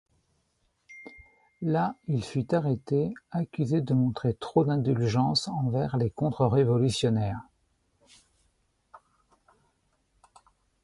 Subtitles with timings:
[1.61, 7.43] Là il fut arrêté, accusé de montrer trop d'indulgence envers les contre-révolutionnaires.